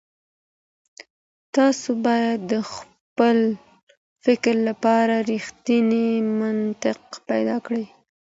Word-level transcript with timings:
تاسو 1.55 1.89
بايد 2.05 2.39
د 2.51 2.53
خپل 2.73 3.37
فکر 4.25 4.55
لپاره 4.67 5.13
رښتينی 5.31 6.09
منطق 6.39 6.99
پيدا 7.29 7.57
کړئ. 7.65 7.85